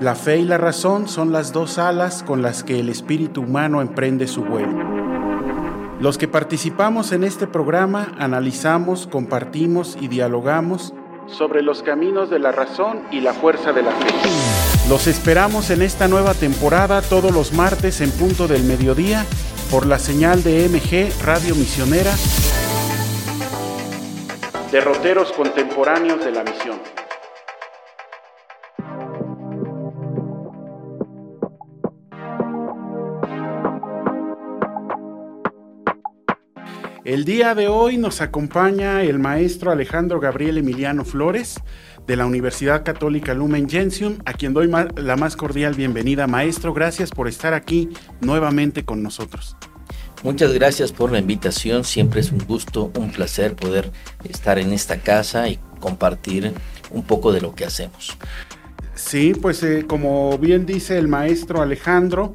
[0.00, 3.80] la fe y la razón son las dos alas con las que el espíritu humano
[3.80, 4.94] emprende su vuelo.
[6.00, 10.92] Los que participamos en este programa analizamos, compartimos y dialogamos
[11.26, 14.08] sobre los caminos de la razón y la fuerza de la fe.
[14.88, 19.24] Los esperamos en esta nueva temporada todos los martes en punto del mediodía
[19.70, 22.12] por la señal de MG Radio Misionera
[24.74, 27.03] derroteros contemporáneos de la misión.
[37.04, 41.56] El día de hoy nos acompaña el maestro Alejandro Gabriel Emiliano Flores
[42.06, 46.26] de la Universidad Católica Lumen Gentium, a quien doy la más cordial bienvenida.
[46.26, 47.90] Maestro, gracias por estar aquí
[48.22, 49.54] nuevamente con nosotros.
[50.22, 53.92] Muchas gracias por la invitación, siempre es un gusto, un placer poder
[54.26, 56.54] estar en esta casa y compartir
[56.90, 58.16] un poco de lo que hacemos.
[58.94, 62.34] Sí, pues eh, como bien dice el maestro Alejandro,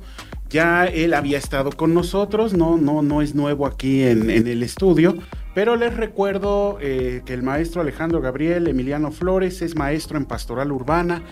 [0.50, 5.16] ya él había estado con nosotros, no, no, no es nuevo aquí en, el estudio,
[5.54, 10.72] pero les recuerdo eh, que el maestro Alejandro Gabriel Emiliano Flores es maestro en pastoral
[10.72, 11.24] urbana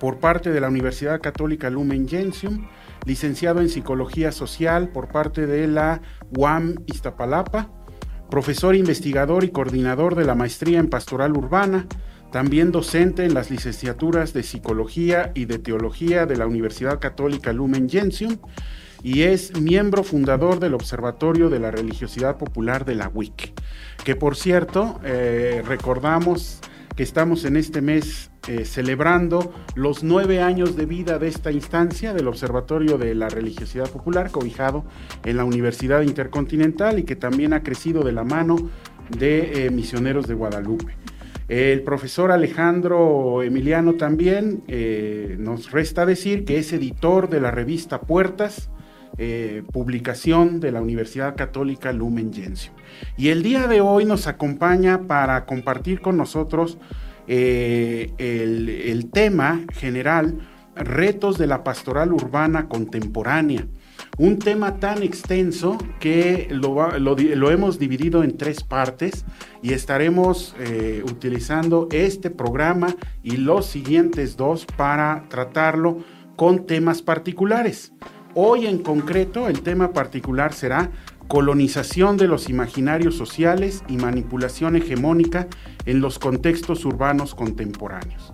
[0.00, 2.66] por parte de la Universidad Católica Lumen Gentium
[3.04, 6.00] licenciado en Psicología Social por parte de la
[6.36, 7.70] UAM Iztapalapa,
[8.30, 11.86] profesor investigador y coordinador de la Maestría en Pastoral Urbana,
[12.34, 17.88] también docente en las licenciaturas de Psicología y de Teología de la Universidad Católica Lumen
[17.88, 18.38] Gentium
[19.04, 23.52] y es miembro fundador del Observatorio de la Religiosidad Popular de la WIC,
[24.02, 26.58] que por cierto, eh, recordamos
[26.96, 32.14] que estamos en este mes eh, celebrando los nueve años de vida de esta instancia
[32.14, 34.84] del Observatorio de la Religiosidad Popular, cobijado
[35.24, 38.56] en la Universidad Intercontinental y que también ha crecido de la mano
[39.16, 41.03] de eh, misioneros de Guadalupe.
[41.48, 48.00] El profesor Alejandro Emiliano también eh, nos resta decir que es editor de la revista
[48.00, 48.70] Puertas,
[49.72, 52.74] publicación de la Universidad Católica Lumen Gentium.
[53.16, 56.78] Y el día de hoy nos acompaña para compartir con nosotros
[57.26, 63.66] eh, el, tema general, retos de la pastoral urbana contemporánea.
[64.16, 69.24] Un tema tan extenso que lo, hemos dividido en tres partes
[69.60, 72.94] y estaremos eh, utilizando este programa
[73.24, 75.98] y los siguientes dos para tratarlo
[76.36, 77.92] con temas particulares.
[78.34, 80.92] Hoy en concreto el tema particular será
[81.26, 85.48] colonización de los imaginarios sociales y manipulación hegemónica
[85.86, 88.32] en los contextos urbanos contemporáneos.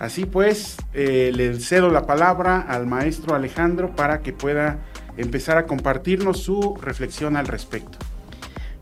[0.00, 4.80] Así pues, eh, le cedo la palabra al maestro Alejandro para que pueda
[5.16, 7.98] empezar a compartirnos su reflexión al respecto.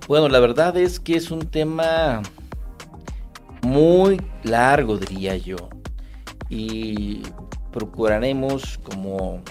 [0.09, 2.23] Bueno, la verdad es que es un tema
[3.63, 5.69] muy largo, diría yo,
[6.49, 7.23] y
[7.71, 9.43] procuraremos como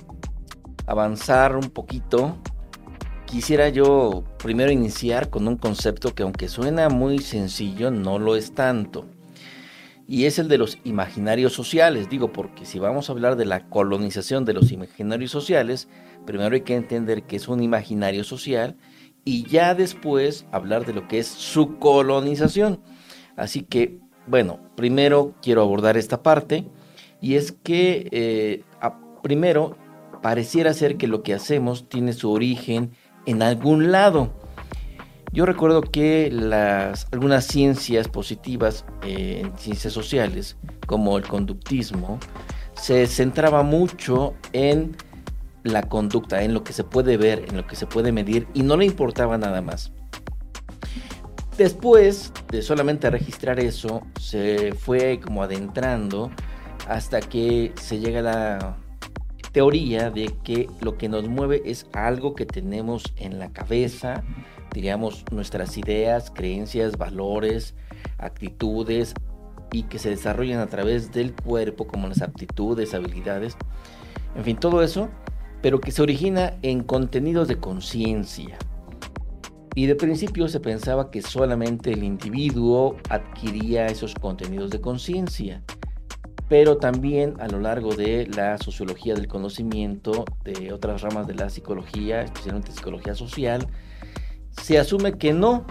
[0.86, 2.38] avanzar un poquito
[3.31, 8.53] quisiera yo primero iniciar con un concepto que aunque suena muy sencillo, no lo es
[8.53, 9.06] tanto.
[10.06, 12.09] Y es el de los imaginarios sociales.
[12.09, 15.88] Digo, porque si vamos a hablar de la colonización de los imaginarios sociales,
[16.26, 18.78] primero hay que entender que es un imaginario social
[19.24, 22.82] y ya después hablar de lo que es su colonización.
[23.36, 26.66] Así que, bueno, primero quiero abordar esta parte
[27.22, 28.64] y es que eh,
[29.22, 29.78] primero
[30.22, 32.92] pareciera ser que lo que hacemos tiene su origen
[33.26, 34.34] en algún lado.
[35.32, 40.58] Yo recuerdo que las, algunas ciencias positivas eh, en ciencias sociales,
[40.88, 42.20] como el conductismo,
[42.74, 44.98] se centraba mucho en
[45.63, 48.63] la conducta, en lo que se puede ver, en lo que se puede medir, y
[48.63, 49.91] no le importaba nada más.
[51.58, 56.31] Después de solamente registrar eso, se fue como adentrando
[56.87, 58.78] hasta que se llega a la
[59.52, 64.23] teoría de que lo que nos mueve es algo que tenemos en la cabeza,
[64.73, 67.75] diríamos nuestras ideas, creencias, valores,
[68.17, 69.13] actitudes
[69.72, 73.58] y que se desarrollan a través del cuerpo como las aptitudes, habilidades,
[74.35, 75.09] en fin, todo eso,
[75.61, 78.58] pero que se origina en contenidos de conciencia.
[79.75, 85.63] Y de principio se pensaba que solamente el individuo adquiría esos contenidos de conciencia
[86.52, 91.49] pero también a lo largo de la sociología del conocimiento, de otras ramas de la
[91.49, 93.69] psicología, especialmente psicología social,
[94.49, 95.66] se asume que no,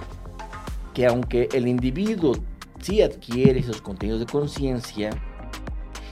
[0.95, 2.35] que aunque el individuo
[2.81, 5.11] sí adquiere esos contenidos de conciencia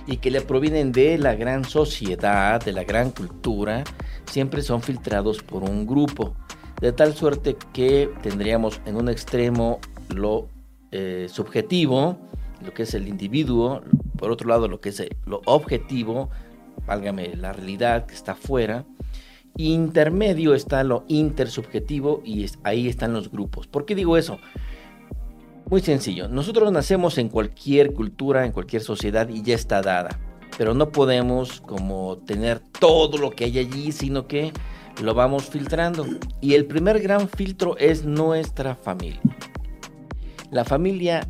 [0.09, 3.85] y que le provienen de la gran sociedad, de la gran cultura,
[4.25, 6.35] siempre son filtrados por un grupo,
[6.81, 10.49] de tal suerte que tendríamos en un extremo lo
[10.93, 12.19] eh, subjetivo,
[12.65, 13.83] lo que es el individuo,
[14.17, 16.31] por otro lado lo que es lo objetivo,
[16.87, 18.87] válgame la realidad que está afuera,
[19.59, 23.67] intermedio está lo intersubjetivo y ahí están los grupos.
[23.67, 24.39] ¿Por qué digo eso?
[25.71, 30.19] Muy sencillo, nosotros nacemos en cualquier cultura, en cualquier sociedad y ya está dada,
[30.57, 34.51] pero no podemos como tener todo lo que hay allí, sino que
[35.03, 36.07] lo vamos filtrando.
[36.41, 39.21] Y el primer gran filtro es nuestra familia.
[40.51, 41.29] La familia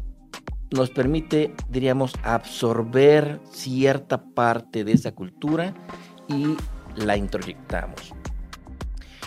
[0.70, 5.74] nos permite, diríamos, absorber cierta parte de esa cultura
[6.28, 6.54] y
[6.94, 8.14] la introyectamos.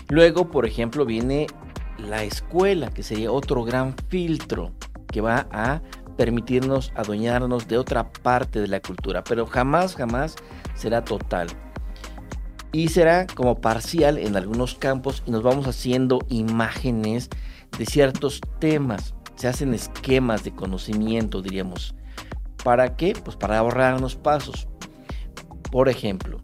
[0.07, 1.47] Luego, por ejemplo, viene
[1.97, 4.71] la escuela, que sería otro gran filtro
[5.11, 5.81] que va a
[6.17, 10.35] permitirnos adueñarnos de otra parte de la cultura, pero jamás, jamás
[10.75, 11.47] será total.
[12.73, 17.29] Y será como parcial en algunos campos y nos vamos haciendo imágenes
[17.77, 19.13] de ciertos temas.
[19.35, 21.93] Se hacen esquemas de conocimiento, diríamos.
[22.63, 23.13] ¿Para qué?
[23.25, 24.67] Pues para ahorrarnos pasos.
[25.71, 26.41] Por ejemplo,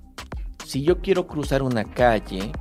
[0.65, 2.51] si yo quiero cruzar una calle,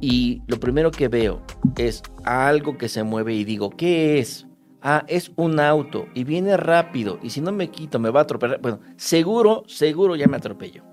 [0.00, 1.42] y lo primero que veo
[1.76, 4.45] es algo que se mueve y digo, ¿qué es?
[4.88, 8.22] Ah, es un auto y viene rápido y si no me quito me va a
[8.22, 8.60] atropellar.
[8.60, 10.84] Bueno, seguro, seguro ya me atropello.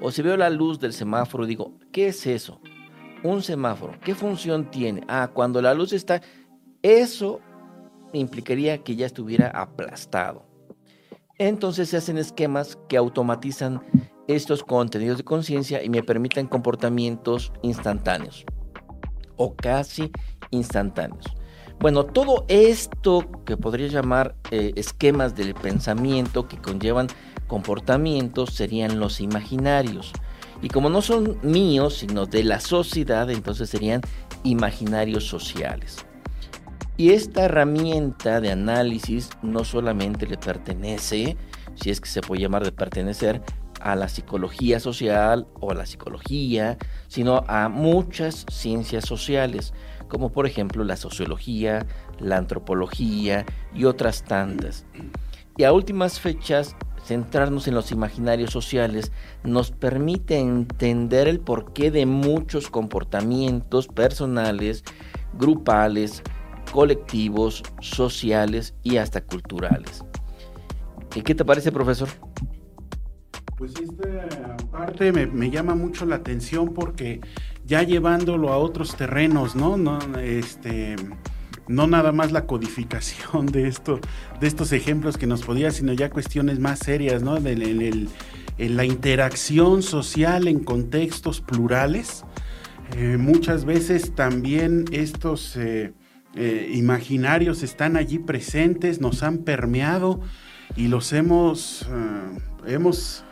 [0.00, 2.62] O si veo la luz del semáforo digo, ¿qué es eso?
[3.22, 5.02] Un semáforo, ¿qué función tiene?
[5.06, 6.22] Ah, cuando la luz está,
[6.80, 7.40] eso
[8.14, 10.46] implicaría que ya estuviera aplastado.
[11.36, 13.82] Entonces se hacen esquemas que automatizan
[14.28, 18.46] estos contenidos de conciencia y me permitan comportamientos instantáneos
[19.36, 20.10] o casi
[20.50, 21.26] instantáneos.
[21.80, 27.06] Bueno, todo esto que podría llamar eh, esquemas del pensamiento que conllevan
[27.46, 30.12] comportamientos serían los imaginarios.
[30.60, 34.02] Y como no son míos, sino de la sociedad, entonces serían
[34.44, 36.04] imaginarios sociales.
[36.98, 41.38] Y esta herramienta de análisis no solamente le pertenece,
[41.76, 43.40] si es que se puede llamar de pertenecer,
[43.80, 46.76] a la psicología social o a la psicología,
[47.08, 49.72] sino a muchas ciencias sociales,
[50.10, 51.86] como por ejemplo la sociología,
[52.18, 54.84] la antropología y otras tantas.
[55.56, 59.12] Y a últimas fechas, centrarnos en los imaginarios sociales
[59.42, 64.84] nos permite entender el porqué de muchos comportamientos personales,
[65.32, 66.22] grupales,
[66.72, 70.04] colectivos, sociales y hasta culturales.
[71.14, 72.08] ¿Y qué te parece, profesor?
[73.56, 77.20] Pues esta parte me, llama mucho la atención porque
[77.70, 79.76] ya llevándolo a otros terrenos, ¿no?
[79.76, 80.96] No, este,
[81.68, 84.00] no nada más la codificación de, esto,
[84.40, 87.36] de estos ejemplos que nos podía, sino ya cuestiones más serias, ¿no?
[87.36, 88.08] En,
[88.58, 92.24] la interacción social en contextos plurales.
[92.96, 95.94] Eh, muchas veces también estos eh,
[96.34, 100.20] eh, imaginarios están allí presentes, nos han permeado
[100.76, 101.88] y los hemos,
[102.66, 103.24] hemos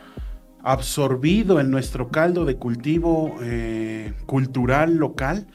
[0.63, 5.47] absorbido en nuestro caldo de cultivo eh, cultural local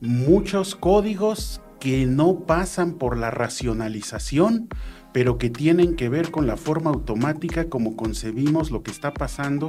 [0.00, 4.68] muchos códigos que no pasan por la racionalización,
[5.12, 9.68] pero que tienen que ver con la forma automática como concebimos lo que está pasando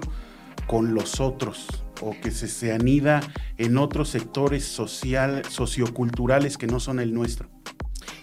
[0.68, 1.68] con los otros
[2.02, 3.22] o que se, se anida
[3.58, 7.50] en otros sectores social, socioculturales que no son el nuestro.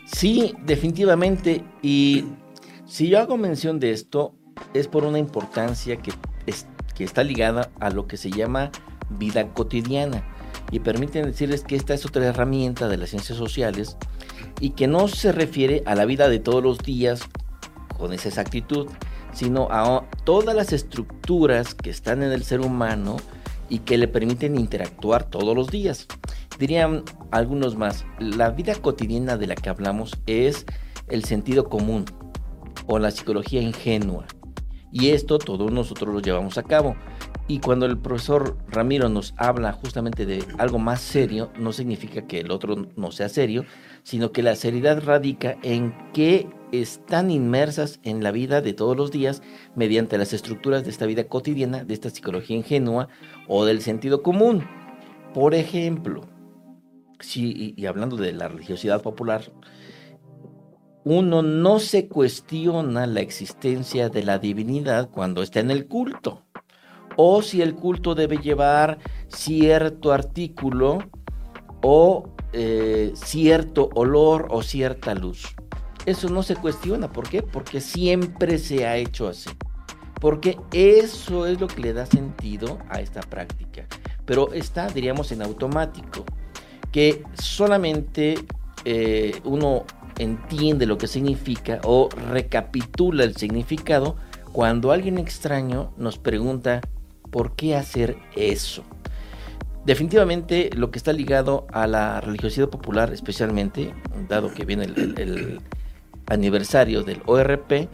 [0.06, 1.64] Sí, definitivamente.
[1.82, 2.24] Y
[2.86, 4.34] si yo hago mención de esto,
[4.72, 6.12] es por una importancia que
[6.96, 8.70] que está ligada a lo que se llama
[9.10, 10.24] vida cotidiana.
[10.72, 13.96] Y permiten decirles que esta es otra herramienta de las ciencias sociales
[14.60, 17.20] y que no se refiere a la vida de todos los días
[17.96, 18.88] con esa exactitud,
[19.32, 23.16] sino a todas las estructuras que están en el ser humano
[23.68, 26.06] y que le permiten interactuar todos los días.
[26.58, 30.64] Dirían algunos más, la vida cotidiana de la que hablamos es
[31.08, 32.06] el sentido común
[32.86, 34.26] o la psicología ingenua.
[34.98, 36.96] Y esto todos nosotros lo llevamos a cabo.
[37.48, 42.40] Y cuando el profesor Ramiro nos habla justamente de algo más serio, no significa que
[42.40, 43.66] el otro no sea serio,
[44.04, 49.10] sino que la seriedad radica en que están inmersas en la vida de todos los
[49.10, 49.42] días
[49.74, 53.08] mediante las estructuras de esta vida cotidiana, de esta psicología ingenua
[53.48, 54.66] o del sentido común.
[55.34, 56.22] Por ejemplo,
[57.20, 59.52] si, y hablando de la religiosidad popular,
[61.06, 66.42] uno no se cuestiona la existencia de la divinidad cuando está en el culto,
[67.14, 68.98] o si el culto debe llevar
[69.28, 70.98] cierto artículo
[71.80, 75.54] o eh, cierto olor o cierta luz.
[76.06, 77.40] Eso no se cuestiona, ¿por qué?
[77.40, 79.50] Porque siempre se ha hecho así.
[80.20, 83.86] Porque eso es lo que le da sentido a esta práctica.
[84.24, 86.24] Pero está, diríamos, en automático,
[86.90, 88.44] que solamente
[88.88, 89.84] eh, uno
[90.16, 94.14] entiende lo que significa o recapitula el significado
[94.52, 96.80] cuando alguien extraño nos pregunta
[97.32, 98.84] por qué hacer eso.
[99.84, 103.92] Definitivamente lo que está ligado a la religiosidad popular, especialmente,
[104.28, 105.60] dado que viene el,
[106.28, 107.88] aniversario del ORP,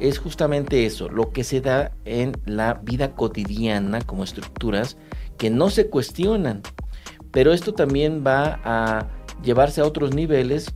[0.00, 4.96] es justamente eso, lo que se da en la vida cotidiana como estructuras
[5.36, 6.62] que no se cuestionan.
[7.32, 10.74] Pero esto también va a llevarse a otros niveles,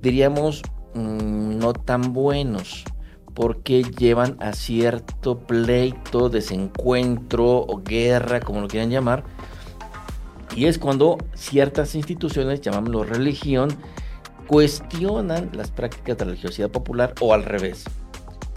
[0.00, 0.62] diríamos,
[0.94, 2.84] mm, no tan buenos,
[3.34, 9.24] porque llevan a cierto pleito, desencuentro o guerra, como lo quieran llamar,
[10.56, 13.70] y es cuando ciertas instituciones, llamámoslo religión,
[14.48, 17.84] cuestionan las prácticas de la religiosidad popular o al revés.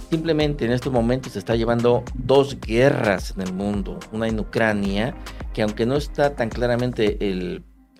[0.09, 3.99] Simplemente en estos momentos se está llevando dos guerras en el mundo.
[4.11, 5.15] Una en Ucrania,
[5.53, 7.17] que aunque no está tan claramente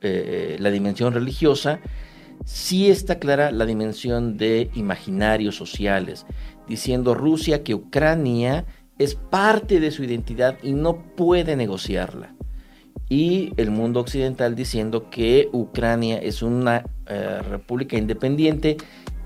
[0.01, 1.79] eh, la dimensión religiosa,
[2.45, 6.25] sí está clara la dimensión de imaginarios sociales,
[6.67, 8.65] diciendo Rusia que Ucrania
[8.97, 12.35] es parte de su identidad y no puede negociarla
[13.11, 18.77] y el mundo occidental diciendo que Ucrania es una eh, república independiente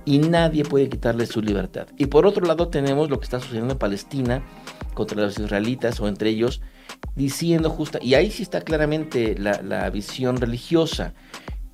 [0.05, 1.85] y nadie puede quitarle su libertad.
[1.95, 4.41] Y por otro lado tenemos lo que está sucediendo en Palestina
[4.95, 6.63] contra los israelitas o entre ellos,
[7.15, 11.13] diciendo justa, y ahí sí está claramente la, la visión religiosa,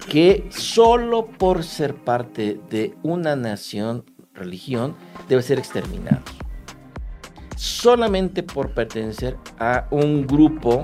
[0.10, 4.96] que solo por ser parte de una nación, religión,
[5.30, 6.22] debe ser exterminado.
[7.56, 10.84] Solamente por pertenecer a un grupo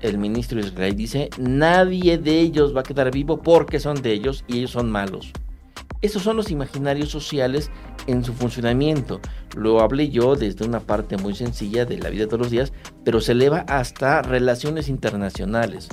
[0.00, 4.12] el ministro de Israel dice, nadie de ellos va a quedar vivo porque son de
[4.12, 5.32] ellos y ellos son malos.
[6.02, 7.70] Esos son los imaginarios sociales
[8.06, 9.20] en su funcionamiento.
[9.56, 12.72] Lo hablé yo desde una parte muy sencilla de la vida de todos los días,
[13.04, 15.88] pero se eleva hasta relaciones internacionales.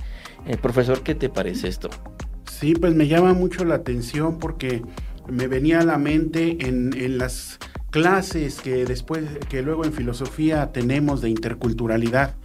[0.45, 1.89] Eh, profesor, ¿qué te parece esto?
[2.49, 4.81] Sí, pues me llama mucho la atención porque
[5.27, 7.59] me venía a la mente en, en las
[7.89, 12.35] clases que después, que luego en filosofía tenemos de interculturalidad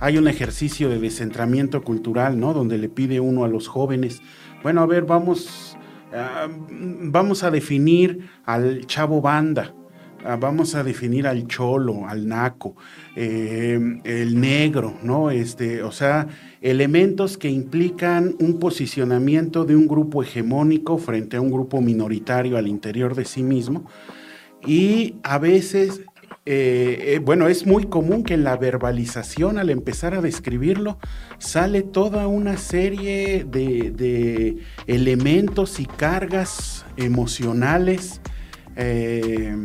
[0.00, 2.54] hay un ejercicio de descentramiento cultural, ¿no?
[2.54, 4.22] Donde le pide uno a los jóvenes,
[4.62, 5.76] bueno, a ver, vamos,
[6.12, 9.74] ah, vamos a definir al chavo banda,
[10.24, 12.76] ah, vamos a definir al cholo, al naco,
[13.16, 15.30] eh, el negro, ¿no?
[15.30, 16.28] Este, o sea,
[16.60, 22.68] elementos que implican un posicionamiento de un grupo hegemónico frente a un grupo minoritario al
[22.68, 23.86] interior de sí mismo.
[24.66, 26.02] Y a veces
[26.52, 30.98] eh, eh, bueno, es muy común que en la verbalización, al empezar a describirlo,
[31.38, 34.56] sale toda una serie de,
[34.88, 38.20] elementos y cargas emocionales,
[38.74, 39.62] eh,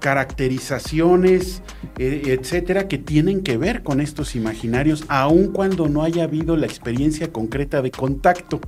[0.00, 1.62] caracterizaciones,
[1.98, 7.30] etcétera, que tienen que ver con estos imaginarios, aun cuando no haya habido la experiencia
[7.30, 8.58] concreta de contacto.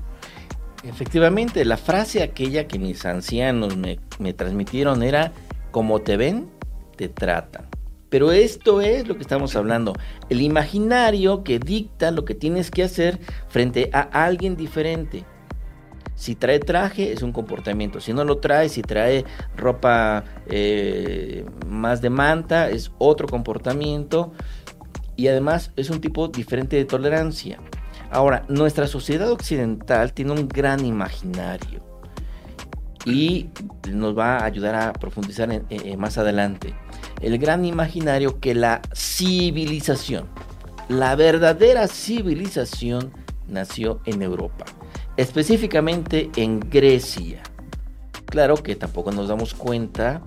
[0.83, 5.33] Efectivamente, la frase aquella que mis ancianos me, me transmitieron era,
[5.71, 6.53] como te ven,
[6.97, 7.69] te tratan.
[8.15, 9.93] Pero esto es lo que estamos hablando.
[10.29, 15.25] El imaginario que dicta lo que tienes que hacer frente a alguien diferente.
[16.15, 17.99] Si trae traje es un comportamiento.
[17.99, 19.25] Si no lo trae, si trae
[19.57, 24.33] ropa eh, más de manta es otro comportamiento.
[25.17, 27.59] Y además es un tipo diferente de tolerancia.
[28.13, 31.83] Ahora, nuestra sociedad occidental tiene un gran imaginario.
[33.05, 33.51] Y
[33.91, 35.49] nos va a ayudar a profundizar
[35.99, 36.75] más adelante
[37.21, 40.27] el gran imaginario que la civilización,
[40.89, 43.13] la verdadera civilización
[43.49, 44.65] nació en Europa,
[45.17, 47.43] específicamente en Grecia.
[48.27, 50.23] Claro que tampoco nos damos cuenta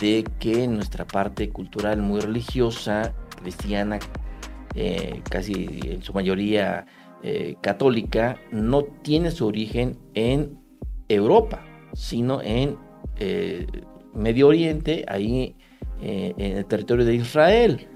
[0.00, 3.98] de que nuestra parte cultural muy religiosa, cristiana,
[4.74, 6.86] eh, casi en su mayoría
[7.22, 10.58] eh, católica, no tiene su origen en
[11.08, 11.64] Europa,
[11.94, 12.76] sino en
[13.18, 13.66] eh,
[14.12, 15.56] Medio Oriente, ahí
[16.00, 17.88] eh, en el territorio de Israel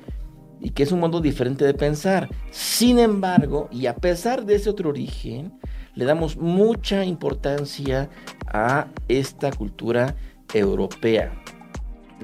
[0.60, 2.28] y que es un modo diferente de pensar.
[2.50, 5.58] Sin embargo, y a pesar de ese otro origen,
[5.94, 8.08] le damos mucha importancia
[8.46, 10.14] a esta cultura
[10.54, 11.32] europea.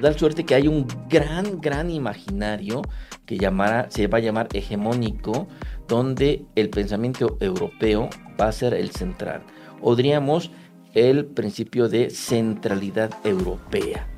[0.01, 2.83] Da suerte que hay un gran, gran imaginario
[3.27, 5.47] que llamará, se va a llamar hegemónico,
[5.87, 9.43] donde el pensamiento europeo va a ser el central.
[9.81, 10.51] O diríamos
[10.95, 14.14] el principio de centralidad europea.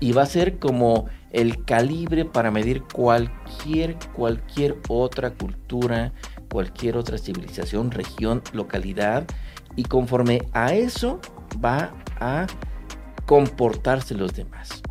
[0.00, 6.12] Y va a ser como el calibre para medir cualquier, cualquier otra cultura,
[6.50, 9.26] cualquier otra civilización, región, localidad.
[9.76, 11.20] Y conforme a eso
[11.64, 12.46] va a
[13.26, 14.82] comportarse los demás.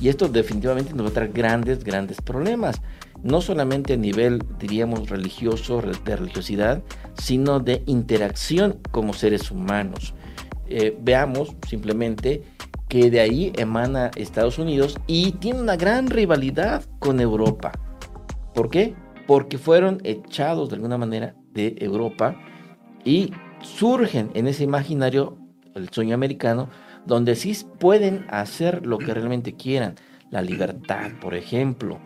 [0.00, 2.80] Y esto definitivamente nos va a traer grandes, grandes problemas.
[3.22, 6.82] No solamente a nivel, diríamos, religioso, de religiosidad,
[7.14, 10.14] sino de interacción como seres humanos.
[10.66, 12.42] Eh, veamos simplemente
[12.94, 17.72] que de ahí emana Estados Unidos y tiene una gran rivalidad con Europa.
[18.54, 18.94] ¿Por qué?
[19.26, 22.36] Porque fueron echados de alguna manera de Europa
[23.04, 23.32] y
[23.62, 25.36] surgen en ese imaginario,
[25.74, 26.70] el sueño americano,
[27.04, 29.96] donde sí pueden hacer lo que realmente quieran,
[30.30, 31.98] la libertad, por ejemplo,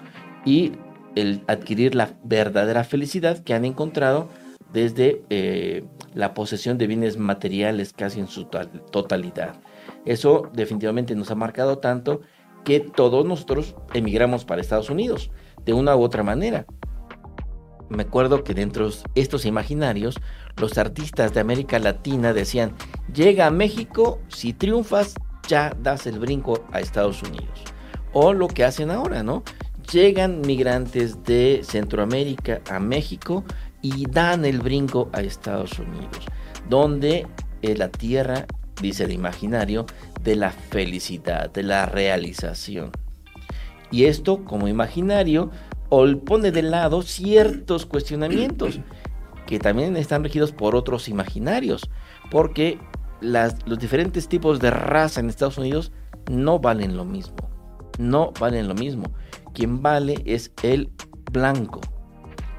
[0.46, 0.72] y
[1.16, 4.30] el adquirir la verdadera felicidad que han encontrado
[4.72, 9.60] desde eh, la posesión de bienes materiales casi en su totalidad.
[10.04, 12.20] Eso definitivamente nos ha marcado tanto
[12.64, 15.30] que todos nosotros emigramos para Estados Unidos,
[15.64, 16.66] de una u otra manera.
[17.88, 20.16] Me acuerdo que dentro de estos imaginarios,
[20.56, 22.74] los artistas de América Latina decían,
[23.12, 25.14] llega a México, si triunfas,
[25.46, 27.64] ya das el brinco a Estados Unidos.
[28.12, 29.42] O lo que hacen ahora, ¿no?
[29.90, 33.44] Llegan migrantes de Centroamérica a México
[33.80, 36.26] y dan el brinco a Estados Unidos,
[36.68, 37.26] donde
[37.62, 38.46] es la tierra,
[38.80, 39.86] dice el imaginario,
[40.22, 42.90] de la felicidad, de la realización.
[43.90, 45.50] Y esto, como imaginario,
[46.24, 48.80] pone de lado ciertos cuestionamientos
[49.46, 51.88] que también están regidos por otros imaginarios,
[52.30, 52.78] porque
[53.20, 55.90] los diferentes tipos de raza en Estados Unidos
[56.30, 57.36] no valen lo mismo,
[57.98, 59.10] no valen lo mismo.
[59.54, 60.90] Quien vale es el
[61.32, 61.80] blanco,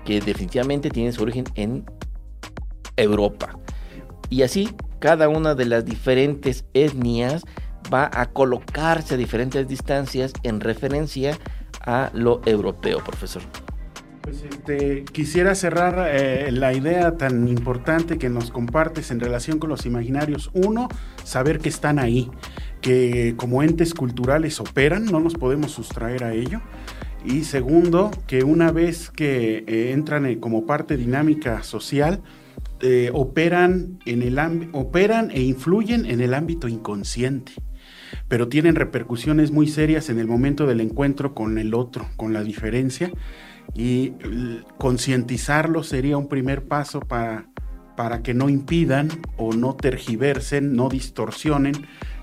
[0.03, 1.85] que definitivamente tiene su origen en
[2.97, 3.57] Europa.
[4.29, 7.43] Y así, cada una de las diferentes etnias
[7.93, 11.37] va a colocarse a diferentes distancias en referencia
[11.81, 13.41] a lo europeo, profesor.
[14.21, 19.69] Pues este, quisiera cerrar eh, la idea tan importante que nos compartes en relación con
[19.69, 20.51] los imaginarios.
[20.53, 20.87] Uno,
[21.23, 22.29] saber que están ahí,
[22.81, 26.61] que como entes culturales operan, no nos podemos sustraer a ello.
[27.25, 32.21] Y segundo, que una vez que eh, entran eh, como parte dinámica social,
[33.13, 34.39] operan, en el
[34.71, 37.53] operan e influyen en el ámbito inconsciente
[38.27, 42.43] pero tienen repercusiones muy serias en el momento del encuentro con el otro, con la
[42.43, 43.11] diferencia,
[43.75, 44.13] y
[44.77, 47.49] concientizarlo sería un primer paso para,
[47.95, 51.73] para que no impidan o no tergiversen, no distorsionen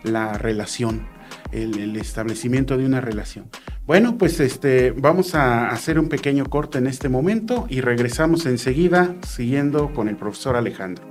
[0.02, 1.06] la relación,
[1.52, 3.50] el, establecimiento de una relación.
[3.86, 9.14] Bueno, pues este, vamos a hacer un pequeño corte en este momento y regresamos enseguida
[9.24, 11.04] siguiendo con el profesor Alejandro.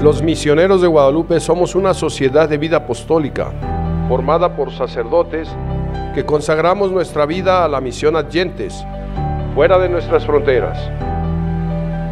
[0.00, 3.52] Los misioneros de Guadalupe somos una sociedad de vida apostólica,
[4.08, 5.48] formada por sacerdotes
[6.14, 8.84] que consagramos nuestra vida a la misión adyentes,
[9.54, 10.78] fuera de nuestras fronteras.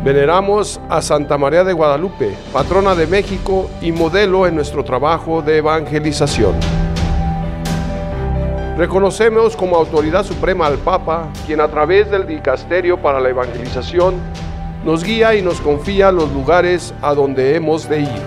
[0.05, 5.59] Veneramos a Santa María de Guadalupe, patrona de México y modelo en nuestro trabajo de
[5.59, 6.55] evangelización.
[8.77, 14.15] Reconocemos como autoridad suprema al Papa, quien a través del Dicasterio para la Evangelización
[14.85, 18.23] nos guía y nos confía los lugares a donde hemos de ir.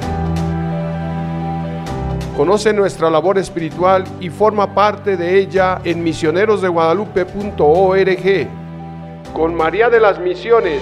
[2.36, 8.61] Conoce nuestra labor espiritual y forma parte de ella en misionerosdeguadalupe.org.
[9.34, 10.82] Con María de las Misiones,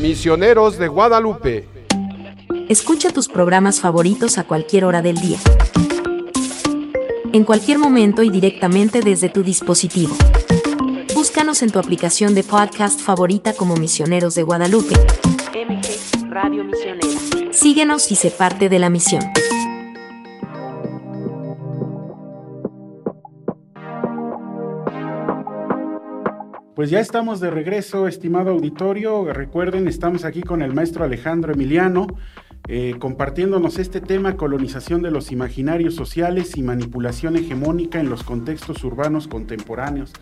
[0.00, 1.68] Misioneros de Guadalupe.
[2.68, 5.38] Escucha tus programas favoritos a cualquier hora del día.
[7.32, 10.14] En cualquier momento y directamente desde tu dispositivo.
[11.14, 14.94] Búscanos en tu aplicación de podcast favorita como Misioneros de Guadalupe.
[15.54, 17.52] MG Radio Misionera.
[17.52, 19.22] Síguenos y sé parte de la misión.
[26.78, 29.32] Pues ya estamos de regreso, estimado auditorio.
[29.32, 32.06] Recuerden, estamos aquí con el maestro Alejandro Emiliano,
[32.68, 38.84] eh, compartiéndonos este tema, colonización de los imaginarios sociales y manipulación hegemónica en los contextos
[38.84, 40.12] urbanos contemporáneos.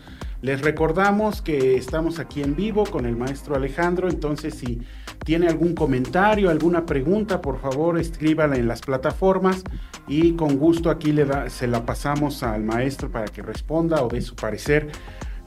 [0.41, 4.81] Les recordamos que estamos aquí en vivo con el maestro Alejandro, entonces si
[5.25, 9.63] tiene algún comentario, alguna pregunta, por favor escríbala en las plataformas
[10.07, 14.21] y con gusto aquí le se la pasamos al maestro para que responda o dé
[14.21, 14.89] su parecer.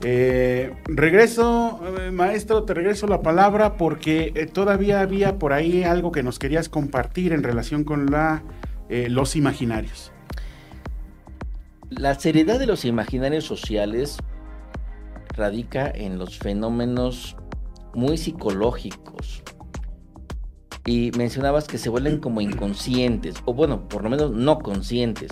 [0.02, 6.10] Eh, regreso, eh, maestro, te regreso la palabra porque eh, todavía había por ahí algo
[6.10, 8.08] que nos querías compartir en relación con
[8.88, 10.12] los imaginarios.
[11.90, 14.16] La seriedad de los imaginarios sociales
[15.36, 17.36] radica en los fenómenos
[17.94, 19.42] muy psicológicos.
[20.86, 25.30] Y mencionabas que se vuelven como inconscientes, o bueno, por lo menos no conscientes,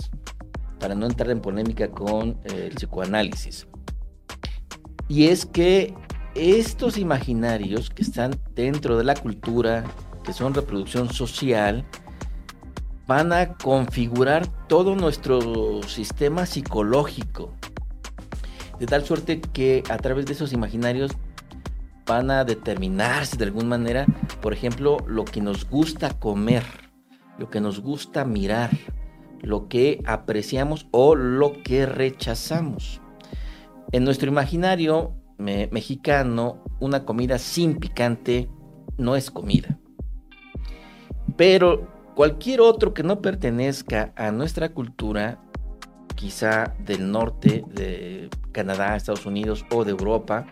[0.79, 3.68] para no entrar en polémica con el psicoanálisis.
[5.09, 5.95] Y es que
[6.35, 9.83] estos imaginarios que están dentro de la cultura,
[10.23, 11.83] que son reproducción social,
[13.07, 17.51] van a configurar todo nuestro sistema psicológico.
[18.79, 21.11] De tal suerte que a través de esos imaginarios
[22.05, 24.05] van a determinarse de alguna manera,
[24.41, 26.63] por ejemplo, lo que nos gusta comer,
[27.39, 28.69] lo que nos gusta mirar,
[29.41, 33.01] lo que apreciamos o lo que rechazamos.
[33.91, 38.49] En nuestro imaginario mexicano, una comida sin picante
[38.97, 39.79] no es comida.
[41.37, 45.41] Pero cualquier otro que no pertenezca a nuestra cultura,
[46.15, 50.45] quizá del norte, de Canadá, Estados Unidos o de Europa,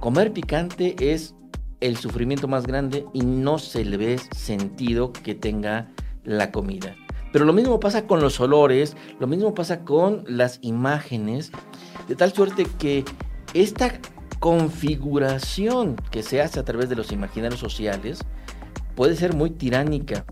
[0.00, 1.34] comer picante es
[1.80, 5.92] el sufrimiento más grande y no se le ve sentido que tenga
[6.24, 6.96] la comida.
[7.32, 11.52] Pero lo mismo pasa con los olores, lo mismo pasa con las imágenes,
[12.08, 13.04] de tal suerte que
[13.54, 13.92] esta
[14.38, 18.20] configuración que se hace a través de los imaginarios sociales
[18.94, 20.24] puede ser muy tiránica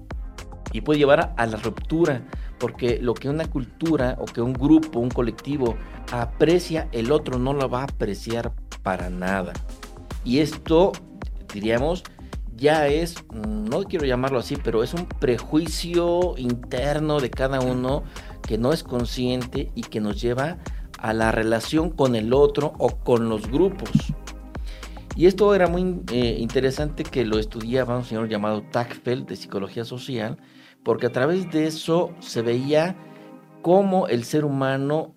[0.72, 2.26] y puede llevar a la ruptura,
[2.58, 5.76] porque lo que una cultura o que un grupo, un colectivo
[6.12, 8.52] aprecia, el otro no lo va a apreciar
[8.82, 9.52] para nada.
[10.24, 10.92] Y esto,
[11.52, 12.02] diríamos,
[12.56, 18.04] ya es, no quiero llamarlo así, pero es un prejuicio interno de cada uno
[18.42, 20.58] que no es consciente y que nos lleva
[20.98, 23.90] a la relación con el otro o con los grupos.
[25.16, 29.84] Y esto era muy eh, interesante que lo estudiaba un señor llamado Tagfeld de psicología
[29.84, 30.38] social,
[30.82, 32.96] porque a través de eso se veía
[33.62, 35.14] cómo el ser humano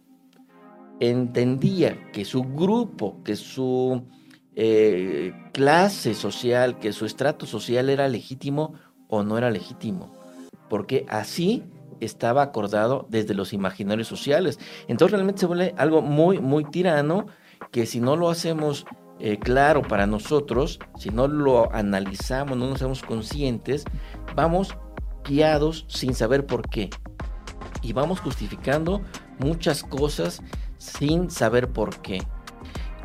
[1.00, 4.04] entendía que su grupo, que su
[4.60, 8.74] eh, clase social, que su estrato social era legítimo
[9.08, 10.12] o no era legítimo,
[10.68, 11.64] porque así
[12.00, 14.58] estaba acordado desde los imaginarios sociales.
[14.88, 17.28] Entonces realmente se vuelve algo muy, muy tirano
[17.72, 18.88] que si no lo hacemos
[19.20, 23.84] eh, claro para nosotros, si no lo analizamos, no nos hacemos conscientes,
[24.36, 24.76] vamos
[25.24, 26.90] guiados sin saber por qué.
[27.84, 29.02] Y vamos justificando
[29.38, 30.42] muchas cosas
[30.80, 32.24] sin saber por qué.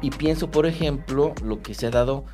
[0.03, 2.25] Y pienso, por ejemplo, lo que se ha dado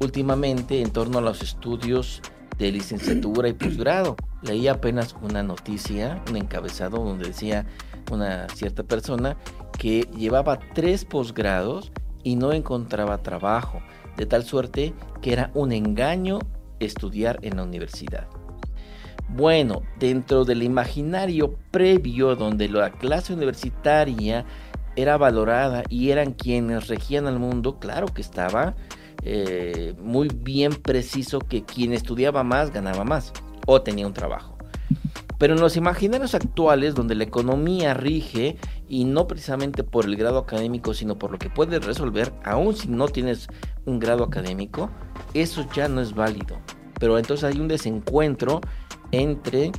[0.00, 2.22] últimamente en torno a los estudios
[2.58, 4.16] de licenciatura y posgrado.
[4.42, 7.66] Leí apenas una noticia, un encabezado donde decía
[8.10, 9.36] una cierta persona
[9.78, 13.80] que llevaba tres posgrados y no encontraba trabajo,
[14.16, 16.38] de tal suerte que era un engaño
[16.80, 18.26] estudiar en la universidad.
[19.28, 24.46] Bueno, dentro del imaginario previo donde la clase universitaria
[24.98, 28.74] era valorada y eran quienes regían al mundo, claro que estaba
[29.22, 33.32] eh, muy bien preciso que quien estudiaba más ganaba más
[33.66, 34.58] o tenía un trabajo.
[35.38, 38.56] Pero en los imaginarios actuales, donde la economía rige,
[38.88, 42.88] y no precisamente por el grado académico, sino por lo que puedes resolver, aun si
[42.88, 43.46] no tienes
[43.84, 44.90] un grado académico,
[45.32, 46.58] eso ya no es válido.
[46.98, 48.60] Pero entonces hay un desencuentro
[49.12, 49.70] entre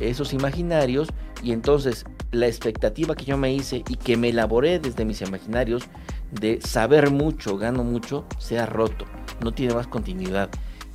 [0.00, 1.08] esos imaginarios
[1.40, 2.04] y entonces
[2.36, 5.88] la expectativa que yo me hice y que me elaboré desde mis imaginarios
[6.30, 9.04] de saber mucho, gano mucho, se ha roto,
[9.42, 10.50] no tiene más continuidad.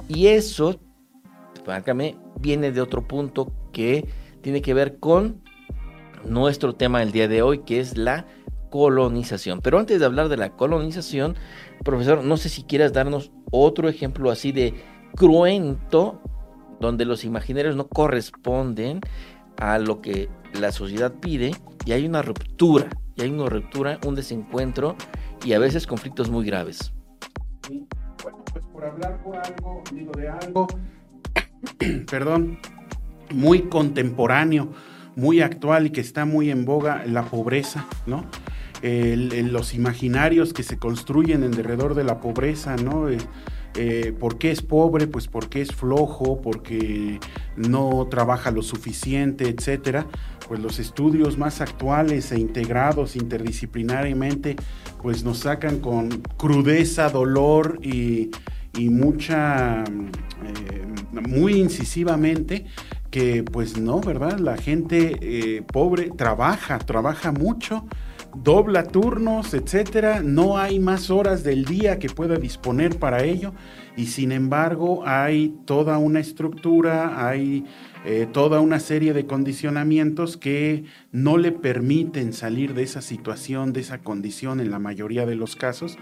[0.08, 0.80] Y eso,
[1.64, 4.08] francamente, viene de otro punto que
[4.42, 5.42] tiene que ver con
[6.26, 8.26] nuestro tema del día de hoy, que es la
[8.70, 9.62] colonización.
[9.62, 11.36] Pero antes de hablar de la colonización,
[11.84, 14.74] profesor, no sé si quieras darnos otro ejemplo así de
[15.16, 16.22] cruento,
[16.80, 19.02] donde los imaginarios no corresponden
[19.58, 24.16] a lo que la sociedad pide y hay una ruptura, y hay una ruptura, un
[24.16, 24.96] desencuentro
[25.44, 26.94] y a veces conflictos muy graves.
[28.22, 30.68] Pues por hablar por algo, digo de algo,
[32.10, 32.60] perdón,
[33.34, 34.72] muy contemporáneo,
[35.16, 38.26] muy actual y que está muy en boga, la pobreza, ¿no?
[38.84, 43.08] los imaginarios que se construyen en derredor de la pobreza, ¿no?
[43.76, 45.08] Eh, ¿Por qué es pobre?
[45.08, 47.20] Pues porque es flojo, porque
[47.56, 50.08] no trabaja lo suficiente, etcétera.
[50.52, 54.58] Pues los estudios más actuales e integrados interdisciplinariamente,
[55.02, 58.32] pues nos sacan con crudeza, dolor y,
[58.90, 60.88] mucha, eh,
[61.26, 62.66] muy incisivamente,
[63.10, 64.40] que pues no, ¿verdad?
[64.40, 67.86] La gente eh, pobre trabaja, trabaja mucho
[68.36, 73.54] dobla turnos, etcétera, no hay más horas del día que pueda disponer para ello
[73.98, 77.66] y sin embargo hay toda una estructura, hay
[78.04, 83.82] eh, toda una serie de condicionamientos que no le permiten salir de esa situación, de
[83.82, 85.98] esa condición en la mayoría de los casos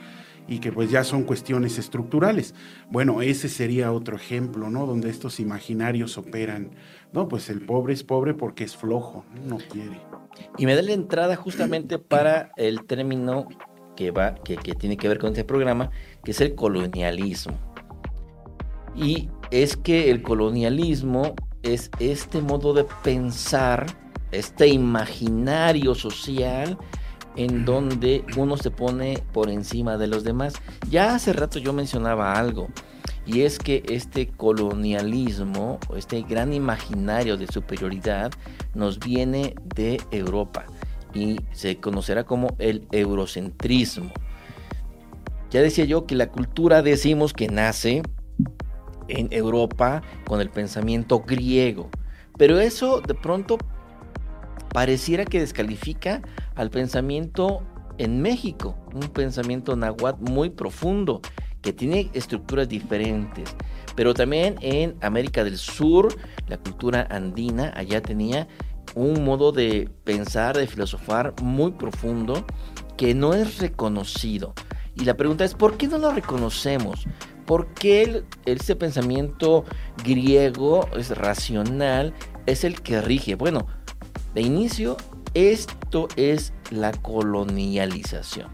[0.47, 2.55] y que pues ya son cuestiones estructurales.
[2.89, 4.85] Bueno, ese sería otro ejemplo, ¿no?
[4.85, 6.71] Donde estos imaginarios operan.
[7.11, 9.99] No, pues el pobre es pobre porque es flojo, no quiere.
[10.57, 13.47] Y me da la entrada justamente para el término
[13.97, 15.91] que va, que, que tiene que ver con este programa,
[16.23, 17.57] que es el colonialismo.
[18.95, 23.85] Y es que el colonialismo es este modo de pensar,
[24.31, 26.77] este imaginario social
[27.35, 30.53] en donde uno se pone por encima de los demás.
[30.89, 32.67] Ya hace rato yo mencionaba algo,
[33.25, 38.31] y es que este colonialismo, este gran imaginario de superioridad,
[38.73, 40.65] nos viene de Europa
[41.13, 44.11] y se conocerá como el eurocentrismo.
[45.51, 48.03] Ya decía yo que la cultura decimos que nace
[49.09, 51.89] en Europa con el pensamiento griego.
[52.37, 53.57] Pero eso de pronto
[54.73, 56.21] pareciera que descalifica
[56.55, 57.63] al pensamiento
[57.97, 61.21] en México, un pensamiento náhuatl muy profundo
[61.61, 63.53] que tiene estructuras diferentes.
[63.95, 66.15] Pero también en América del Sur,
[66.47, 68.47] la cultura andina allá tenía
[68.95, 72.45] un modo de pensar, de filosofar muy profundo
[72.97, 74.53] que no es reconocido.
[74.95, 77.05] Y la pregunta es, ¿por qué no lo reconocemos?
[77.49, 79.65] ¿Por qué ese pensamiento
[80.03, 82.13] griego es racional
[82.45, 83.33] es el que rige?
[83.33, 83.65] Bueno,
[84.35, 84.97] de inicio,
[85.33, 88.49] esto es la colonialización,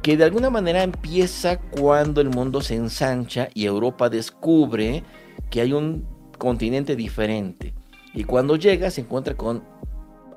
[0.00, 5.04] que de alguna manera empieza cuando el mundo se ensancha y Europa descubre
[5.50, 7.74] que hay un continente diferente.
[8.14, 9.62] Y cuando llega se encuentra con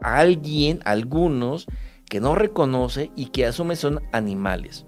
[0.02, 1.66] alguien, algunos,
[2.10, 4.86] que no reconoce y que asume son animales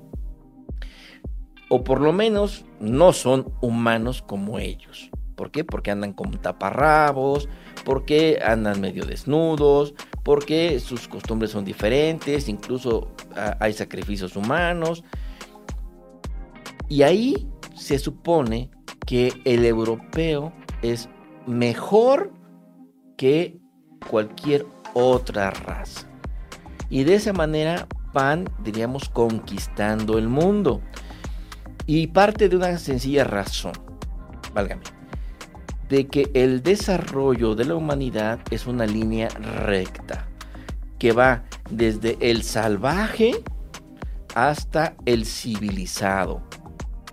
[1.74, 5.10] o por lo menos no son humanos como ellos.
[5.38, 5.64] ¿Por qué?
[5.64, 7.48] Porque andan con taparrabos,
[7.86, 9.94] porque andan medio desnudos,
[10.26, 13.08] porque sus costumbres son diferentes, incluso
[13.38, 15.06] ah, hay sacrificios humanos.
[16.90, 18.70] Y ahí se supone
[19.08, 21.08] que el europeo es
[21.48, 22.34] mejor
[23.16, 23.62] que
[24.10, 26.06] cualquier otra raza.
[26.90, 30.82] Y de esa manera van, diríamos, conquistando el mundo.
[31.94, 33.74] Y parte de una sencilla razón,
[34.54, 34.84] válgame,
[35.90, 40.30] de que el desarrollo de la humanidad es una línea recta,
[40.98, 43.34] que va desde el salvaje
[44.36, 46.42] hasta el civilizado,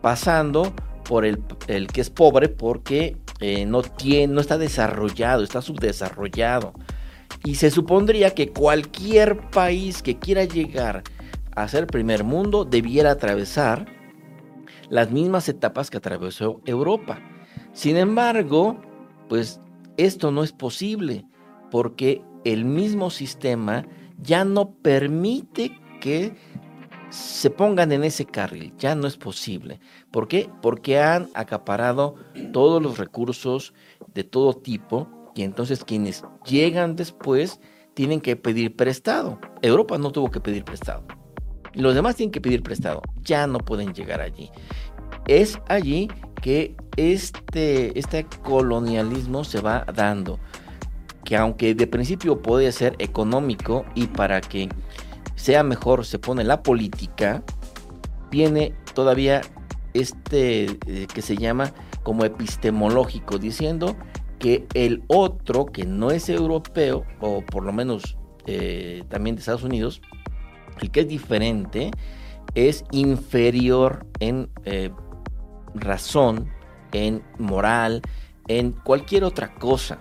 [0.01, 0.73] pasando
[1.09, 1.43] por el,
[1.93, 6.73] que es pobre porque eh, no, tiene, no está desarrollado, está subdesarrollado.
[7.43, 11.03] Y se supondría que cualquier país que quiera llegar
[11.57, 13.98] a ser primer mundo debiera atravesar
[14.91, 17.21] las mismas etapas que atravesó Europa.
[17.73, 18.81] Sin embargo,
[19.29, 19.61] pues
[19.97, 21.25] esto no es posible
[21.71, 23.87] porque el mismo sistema
[24.21, 26.35] ya no permite que
[27.11, 29.81] se pongan en ese carril, ya no es posible.
[30.11, 30.51] ¿Por qué?
[30.61, 32.17] Porque han acaparado
[32.53, 33.73] todos los recursos
[34.15, 37.61] de todo tipo y entonces quienes llegan después
[37.95, 39.41] tienen que pedir prestado.
[39.63, 41.05] Europa no tuvo que pedir prestado.
[41.79, 44.51] Los demás tienen que pedir prestado, ya no pueden llegar allí.
[45.29, 46.09] Es allí
[46.43, 50.41] que este, este colonialismo se va dando,
[51.25, 54.69] que aunque de principio puede ser económico y para que
[55.37, 57.45] sea mejor se pone la política,
[58.29, 59.43] viene todavía
[59.95, 63.97] este eh, que se llama como epistemológico, diciendo
[64.41, 69.63] que el otro que no es europeo, o por lo menos eh, también de Estados
[69.63, 70.03] Unidos,
[70.81, 71.91] el que es diferente
[72.55, 74.91] es inferior en eh,
[75.75, 76.49] razón,
[76.93, 78.03] en moral,
[78.49, 79.99] en cualquier otra cosa.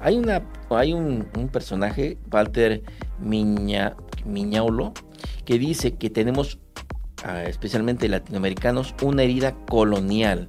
[0.00, 2.82] Hay, una, hay un, personaje, Walter
[3.18, 4.94] Miña, Miñaulo,
[5.44, 6.58] que dice que tenemos,
[7.24, 10.48] ah, especialmente latinoamericanos, una herida colonial.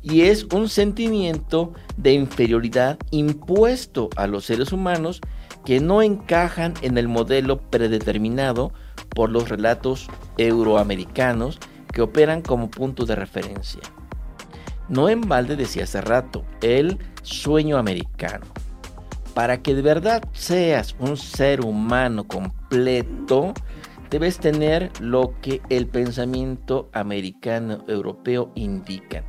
[0.00, 5.20] Y es un sentimiento de inferioridad impuesto a los seres humanos
[5.64, 8.72] que no encajan en el modelo predeterminado
[9.10, 11.58] por los relatos euroamericanos
[11.92, 13.80] que operan como punto de referencia.
[14.88, 18.46] No en balde decía hace rato, el sueño americano.
[19.34, 23.52] Para que de verdad seas un ser humano completo,
[24.10, 29.24] debes tener lo que el pensamiento americano europeo indica.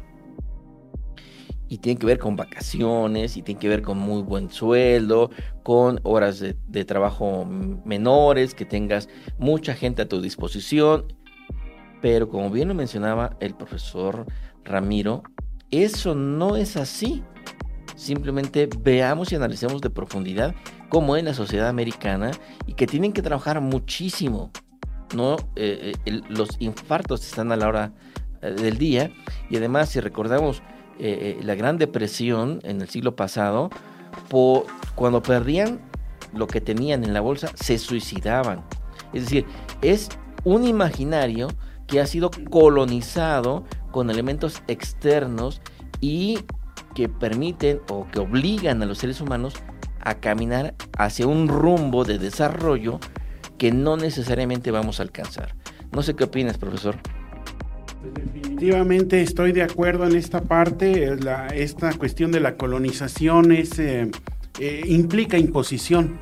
[1.69, 5.29] Y tiene que ver con vacaciones y tiene que ver con muy buen sueldo,
[5.63, 11.13] con horas de, trabajo menores, que tengas mucha gente a tu disposición.
[12.01, 14.25] Pero como bien lo mencionaba el profesor
[14.65, 15.21] Ramiro,
[15.69, 17.23] eso no es así.
[17.95, 20.55] Simplemente veamos y analicemos de profundidad
[20.89, 22.31] cómo es la sociedad americana
[22.65, 24.51] y que tienen que trabajar muchísimo.
[25.15, 25.37] ¿no?
[25.55, 27.93] Eh, eh, los infartos están a la hora
[28.41, 29.11] eh, del día
[29.49, 30.61] y además si recordamos
[30.99, 33.69] eh, eh, la Gran Depresión en el siglo pasado,
[34.95, 35.79] cuando perdían
[36.33, 38.63] lo que tenían en la bolsa, se suicidaban.
[39.13, 39.45] Es decir,
[39.81, 40.09] es
[40.43, 41.47] un imaginario
[41.87, 45.61] que ha sido colonizado con elementos externos
[46.01, 46.39] y
[46.93, 49.53] que permiten o que obligan a los seres humanos
[50.01, 52.99] a caminar hacia un rumbo de desarrollo
[53.57, 55.55] que no necesariamente vamos a alcanzar.
[55.91, 56.97] No sé qué opinas, profesor.
[58.03, 61.17] Definitivamente estoy de acuerdo en esta parte.
[61.53, 64.11] esta cuestión de la colonización eh,
[64.59, 66.19] eh, implica imposición.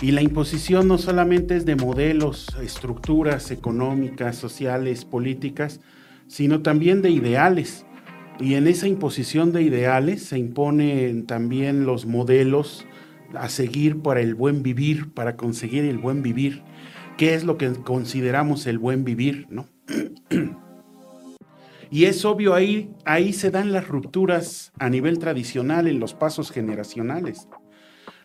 [0.00, 5.80] Y la imposición no solamente es de modelos, estructuras económicas, sociales, políticas,
[6.26, 7.84] sino también de ideales.
[8.38, 12.86] Y en esa imposición de ideales se imponen también los modelos
[13.34, 16.62] a seguir para el buen vivir, para conseguir el buen vivir.
[17.18, 19.46] ¿Qué es lo que consideramos el buen vivir?
[19.50, 19.66] ¿no?
[21.90, 26.52] Y es obvio, ahí, ahí se dan las rupturas a nivel tradicional en los pasos
[26.52, 27.48] generacionales.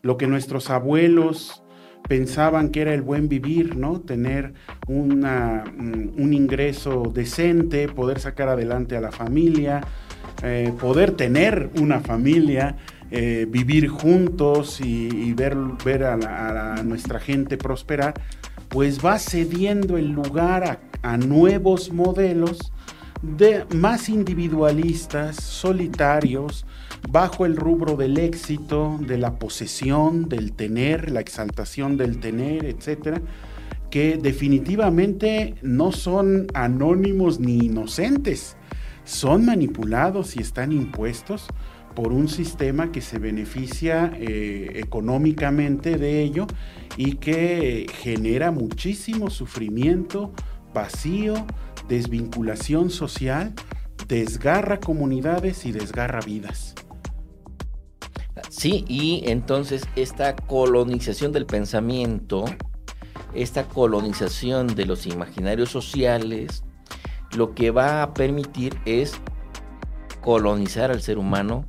[0.03, 1.63] Lo que nuestros abuelos
[2.07, 4.01] pensaban que era el buen vivir, ¿no?
[4.01, 4.53] Tener
[4.87, 9.81] una, mm, un ingreso decente, poder sacar adelante a la familia,
[10.43, 12.77] eh, poder tener una familia,
[13.09, 18.13] eh, vivir juntos y, ver, ver a, nuestra gente prosperar,
[18.69, 22.71] pues va cediendo el lugar a, a nuevos modelos
[23.25, 26.65] de más individualistas, solitarios,
[27.09, 33.21] bajo el rubro del éxito, de la posesión, del tener, la exaltación del tener, etcétera,
[33.89, 38.57] que definitivamente no son anónimos ni inocentes,
[39.03, 41.47] son manipulados y están impuestos
[41.95, 46.45] por un sistema que se beneficia eh, económicamente de ello
[46.97, 50.33] y que genera muchísimo sufrimiento,
[50.73, 51.45] vacío,
[51.87, 53.53] desvinculación social,
[54.07, 56.75] desgarra comunidades y desgarra vidas.
[58.49, 62.45] Sí, y entonces esta colonización del pensamiento,
[63.33, 66.63] esta colonización de los imaginarios sociales,
[67.35, 69.13] lo que va a permitir es
[70.21, 71.65] colonizar al ser humano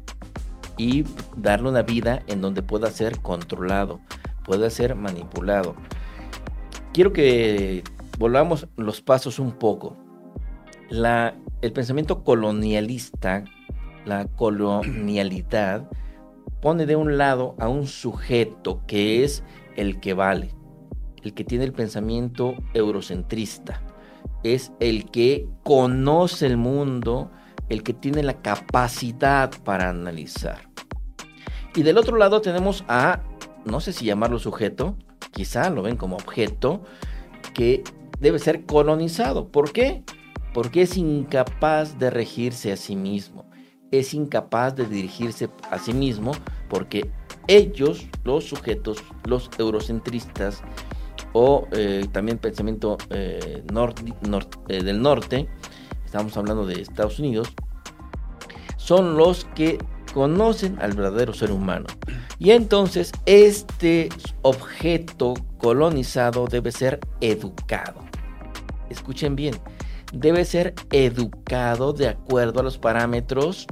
[0.76, 1.04] y
[1.36, 4.00] darle una vida en donde pueda ser controlado,
[4.44, 5.74] pueda ser manipulado.
[6.92, 7.84] Quiero que
[8.18, 9.96] volvamos los pasos un poco
[10.90, 13.44] el pensamiento colonialista,
[14.04, 15.88] la colonialidad,
[16.60, 19.42] pone de un lado a un sujeto que es
[19.76, 20.50] el que vale,
[21.22, 23.82] el que tiene el pensamiento eurocentrista,
[24.42, 27.30] es el que conoce el mundo,
[27.68, 30.70] el que tiene la capacidad para analizar.
[31.74, 33.22] Y del otro lado tenemos a,
[33.64, 34.96] no sé si llamarlo sujeto,
[35.32, 36.82] quizá lo ven como objeto,
[37.52, 37.84] que
[38.18, 39.48] debe ser colonizado.
[39.48, 40.02] ¿Por qué?
[40.56, 43.44] Porque es incapaz de regirse a sí mismo,
[43.90, 46.32] es incapaz de dirigirse a sí mismo,
[46.70, 47.10] porque
[47.46, 50.62] ellos, los sujetos, los eurocentristas,
[51.34, 55.46] o eh, también pensamiento eh, eh, del norte,
[56.06, 57.52] estamos hablando de Estados Unidos,
[58.78, 59.76] son los que
[60.14, 61.84] conocen al verdadero ser humano.
[62.38, 64.08] Y entonces este
[64.40, 68.00] objeto colonizado debe ser educado.
[68.88, 69.54] Escuchen bien,
[70.12, 73.66] debe ser educado de acuerdo a los parámetros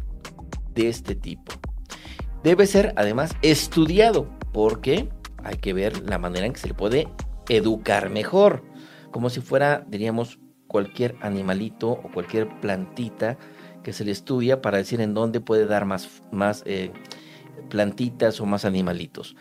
[0.74, 1.52] de este tipo.
[2.42, 5.08] Debe ser además estudiado porque
[5.42, 7.08] hay que ver la manera en que se le puede
[7.48, 8.64] educar mejor,
[9.10, 13.38] como si fuera, diríamos, cualquier animalito o cualquier plantita
[13.82, 16.90] que se le estudia para decir en dónde puede dar más, más eh,
[17.68, 19.36] plantitas o más animalitos.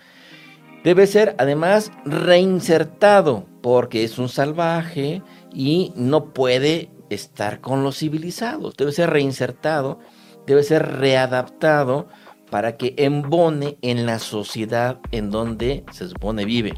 [0.84, 5.22] Debe ser además reinsertado porque es un salvaje
[5.54, 8.76] y no puede estar con los civilizados.
[8.76, 10.00] Debe ser reinsertado,
[10.46, 12.08] debe ser readaptado
[12.50, 16.74] para que embone en la sociedad en donde se supone vive.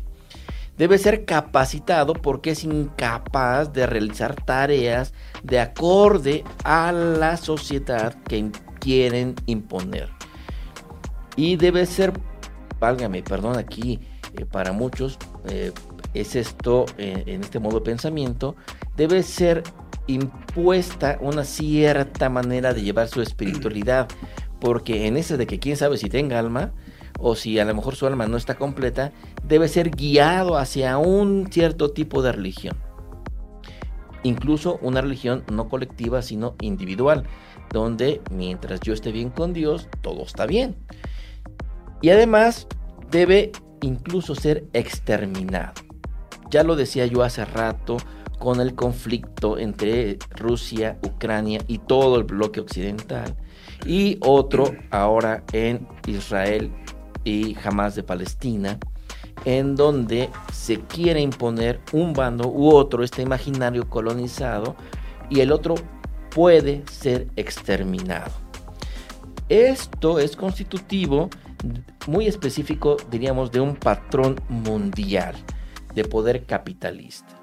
[0.78, 8.52] Debe ser capacitado porque es incapaz de realizar tareas de acorde a la sociedad que
[8.80, 10.10] quieren imponer.
[11.38, 12.14] Y debe ser,
[12.80, 14.00] válgame, perdón aquí
[14.38, 15.18] eh, para muchos,
[15.48, 15.72] eh,
[16.14, 18.56] es esto, eh, en este modo de pensamiento,
[18.96, 19.64] debe ser
[20.08, 24.08] impuesta una cierta manera de llevar su espiritualidad,
[24.60, 26.74] porque en ese de que quién sabe si tenga alma,
[27.20, 29.12] o si a lo mejor su alma no está completa,
[29.44, 32.78] debe ser guiado hacia un cierto tipo de religión.
[34.24, 37.26] Incluso una religión no colectiva, sino individual,
[37.72, 40.76] donde mientras yo esté bien con Dios, todo está bien.
[42.02, 42.68] Y además
[43.12, 43.52] debe
[43.82, 45.85] incluso ser exterminado.
[46.50, 47.98] Ya lo decía yo hace rato
[48.40, 53.36] con el conflicto entre Rusia, Ucrania y todo el bloque occidental.
[53.86, 56.72] Y otro ahora en Israel
[57.24, 58.78] y jamás de Palestina,
[59.46, 64.76] en donde se quiere imponer un bando u otro, este imaginario colonizado,
[65.30, 65.76] y el otro
[66.30, 68.32] puede ser exterminado.
[69.50, 71.30] Esto es constitutivo
[72.08, 75.36] muy específico, diríamos, de un patrón mundial
[75.96, 77.42] de poder capitalista.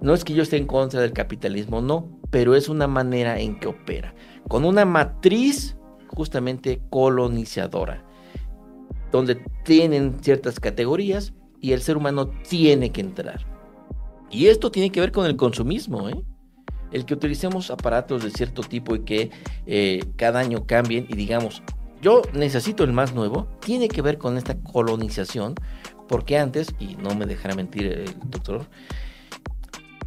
[0.00, 3.58] No es que yo esté en contra del capitalismo, no, pero es una manera en
[3.58, 4.14] que opera,
[4.48, 5.76] con una matriz
[6.08, 8.04] justamente colonizadora,
[9.12, 13.46] donde tienen ciertas categorías y el ser humano tiene que entrar.
[14.30, 16.24] Y esto tiene que ver con el consumismo, ¿eh?
[16.92, 19.30] el que utilicemos aparatos de cierto tipo y que
[19.66, 21.62] eh, cada año cambien y digamos,
[22.00, 25.54] yo necesito el más nuevo, tiene que ver con esta colonización,
[26.10, 28.66] porque antes, y no me dejará mentir el doctor,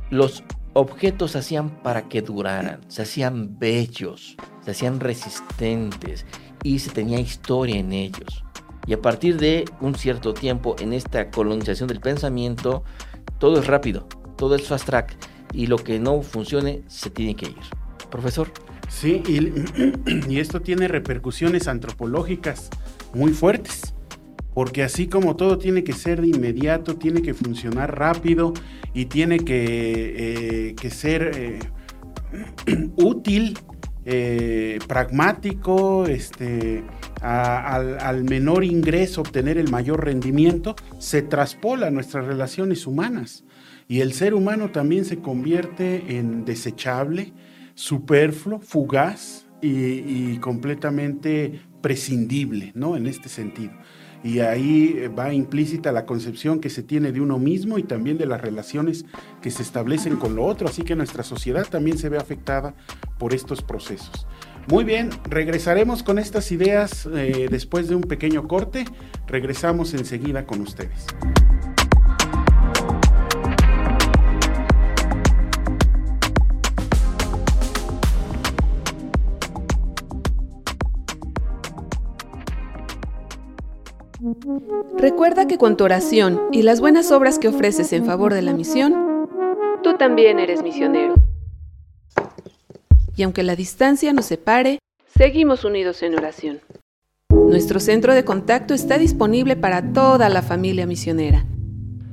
[0.10, 0.44] los
[0.74, 4.36] objetos se hacían para que duraran, se hacían bellos,
[4.66, 6.26] se hacían resistentes
[6.62, 8.44] y se tenía historia en ellos.
[8.86, 12.84] Y a partir de un cierto tiempo en esta colonización del pensamiento,
[13.40, 15.16] todo es rápido, todo es fast track
[15.54, 17.56] y lo que no funcione se tiene que ir.
[18.12, 18.52] Profesor.
[18.90, 22.70] Sí, y, esto tiene repercusiones antropológicas
[23.14, 23.93] muy fuertes,
[24.54, 28.54] porque así como todo tiene que ser de inmediato, tiene que funcionar rápido
[28.94, 31.60] y tiene que, eh, ser eh,
[32.96, 33.58] útil,
[34.06, 36.84] eh, pragmático, este,
[37.22, 43.46] al, al, menor ingreso obtener el mayor rendimiento, se traspola nuestras relaciones humanas.
[43.88, 47.34] Y el ser humano también se convierte en desechable,
[47.76, 52.96] superfluo, fugaz y, completamente prescindible, ¿no?
[52.96, 53.72] En este sentido.
[54.24, 58.26] Y ahí va implícita la concepción que se tiene de uno mismo y también de
[58.26, 59.06] las relaciones
[59.42, 60.68] que se establecen con lo otro.
[60.68, 62.74] Así que nuestra sociedad también se ve afectada
[63.20, 64.26] por estos procesos.
[64.68, 68.86] Muy bien, regresaremos con estas ideas eh, después de un pequeño corte.
[69.28, 71.06] Regresamos enseguida con ustedes.
[84.98, 88.54] Recuerda que con tu oración y las buenas obras que ofreces en favor de la
[88.54, 89.30] misión,
[89.84, 91.16] tú también eres misionero.
[93.16, 94.80] Y aunque la distancia nos separe,
[95.18, 96.60] seguimos unidos en oración.
[97.30, 101.46] Nuestro centro de contacto está disponible para toda la familia misionera.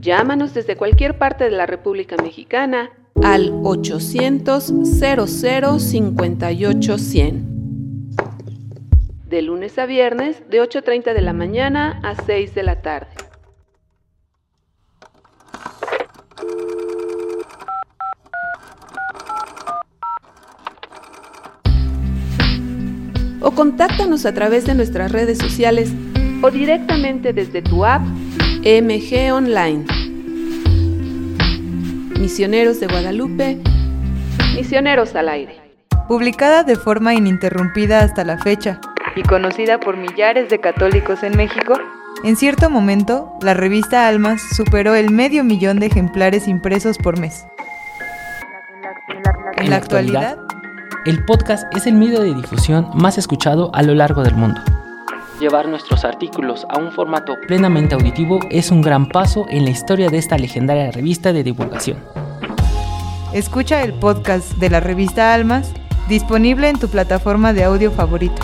[0.00, 2.90] Llámanos desde cualquier parte de la República Mexicana
[3.22, 7.49] al 800 00 58 100
[9.30, 13.12] de lunes a viernes de 8.30 de la mañana a 6 de la tarde.
[23.40, 25.92] O contáctanos a través de nuestras redes sociales
[26.42, 28.02] o directamente desde tu app
[28.62, 29.84] MG Online.
[32.18, 33.58] Misioneros de Guadalupe,
[34.56, 35.56] Misioneros al Aire.
[36.08, 38.80] Publicada de forma ininterrumpida hasta la fecha
[39.16, 41.74] y conocida por millares de católicos en México,
[42.22, 47.46] en cierto momento, la revista Almas superó el medio millón de ejemplares impresos por mes.
[49.56, 50.36] En la actualidad,
[51.06, 54.60] el podcast es el medio de difusión más escuchado a lo largo del mundo.
[55.40, 60.10] Llevar nuestros artículos a un formato plenamente auditivo es un gran paso en la historia
[60.10, 61.98] de esta legendaria revista de divulgación.
[63.32, 65.72] Escucha el podcast de la revista Almas
[66.06, 68.42] disponible en tu plataforma de audio favorito.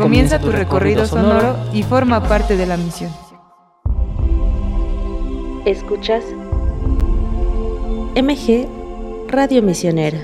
[0.00, 3.10] Comienza tu recorrido sonoro y forma parte de la misión.
[5.66, 6.24] Escuchas
[8.16, 8.66] MG
[9.28, 10.18] Radio Misionera.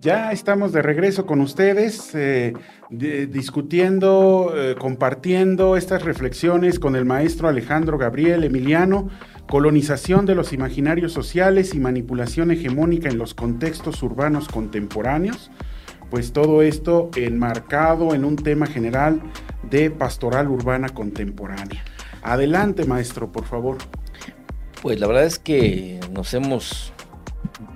[0.00, 2.54] Ya estamos de regreso con ustedes, eh,
[2.88, 9.10] discutiendo, eh, compartiendo estas reflexiones con el maestro Alejandro Gabriel Emiliano
[9.50, 15.50] colonización de los imaginarios sociales y manipulación hegemónica en los contextos urbanos contemporáneos,
[16.08, 19.20] pues todo esto enmarcado en un tema general
[19.68, 21.82] de pastoral urbana contemporánea.
[22.22, 23.78] Adelante, maestro, por favor.
[24.82, 26.92] Pues la verdad es que nos hemos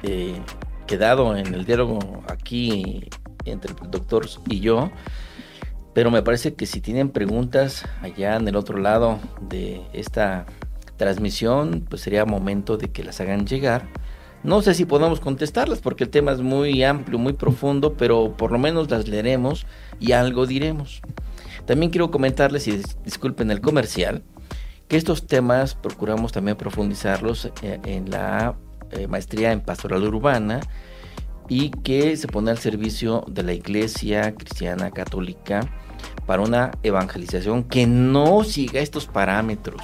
[0.04, 0.38] eh,
[0.86, 3.10] quedado en el diálogo aquí
[3.46, 4.92] entre el doctor y yo,
[5.92, 10.46] pero me parece que si tienen preguntas allá en el otro lado de esta
[10.96, 13.88] transmisión, pues sería momento de que las hagan llegar.
[14.42, 18.52] No sé si podemos contestarlas porque el tema es muy amplio, muy profundo, pero por
[18.52, 19.66] lo menos las leeremos
[20.00, 21.00] y algo diremos.
[21.66, 24.22] También quiero comentarles, y disculpen el comercial,
[24.88, 28.54] que estos temas procuramos también profundizarlos eh, en la
[28.90, 30.60] eh, maestría en pastoral urbana
[31.48, 35.60] y que se pone al servicio de la iglesia cristiana católica
[36.26, 39.82] para una evangelización que no siga estos parámetros,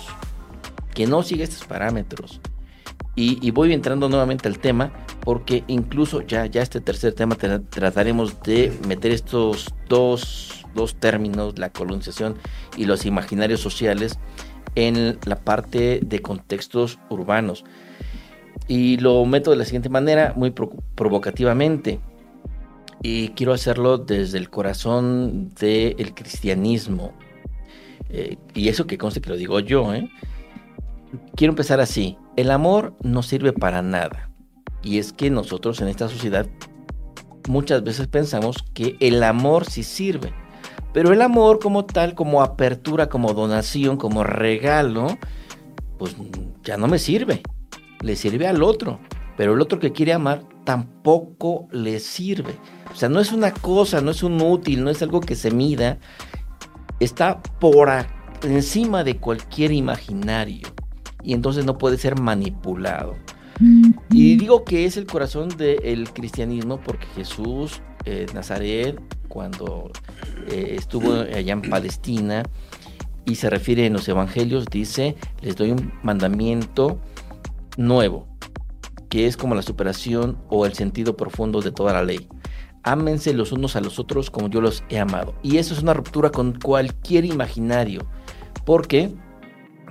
[0.94, 2.40] que no siga estos parámetros.
[3.16, 8.72] Y, voy entrando nuevamente al tema porque incluso ya, ya este tercer tema trataremos de
[8.88, 12.36] meter estos dos, dos términos, la colonización
[12.78, 14.18] y los imaginarios sociales,
[14.74, 17.64] en la parte de contextos urbanos.
[18.68, 22.00] Y lo meto de la siguiente manera, muy provocativamente.
[23.02, 27.12] Y quiero hacerlo desde el corazón del cristianismo.
[28.10, 29.92] Eh, y eso que conste que lo digo yo.
[29.94, 30.08] ¿eh?
[31.34, 32.16] Quiero empezar así.
[32.36, 34.30] El amor no sirve para nada.
[34.82, 36.46] Y es que nosotros en esta sociedad
[37.48, 40.32] muchas veces pensamos que el amor sí sirve.
[40.92, 45.18] Pero el amor como tal, como apertura, como donación, como regalo,
[45.98, 46.16] pues
[46.64, 47.42] ya no me sirve.
[48.00, 48.98] Le sirve al otro.
[49.36, 52.54] Pero el otro que quiere amar tampoco le sirve.
[52.92, 55.50] O sea, no es una cosa, no es un útil, no es algo que se
[55.50, 55.98] mida.
[56.98, 57.88] Está por
[58.42, 60.68] encima de cualquier imaginario.
[61.22, 63.16] Y entonces no puede ser manipulado.
[64.10, 68.98] Y digo que es el corazón del cristianismo porque Jesús, eh, Nazaret,
[69.28, 69.90] cuando
[70.50, 72.42] eh, estuvo allá en Palestina
[73.26, 76.98] y se refiere en los evangelios, dice, les doy un mandamiento
[77.76, 78.26] nuevo,
[79.10, 82.28] que es como la superación o el sentido profundo de toda la ley.
[82.82, 85.34] Ámense los unos a los otros como yo los he amado.
[85.42, 88.06] Y eso es una ruptura con cualquier imaginario,
[88.64, 89.12] porque